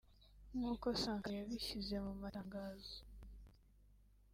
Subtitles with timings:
[0.57, 2.97] nkuko Sankara yabishyize mu matangazo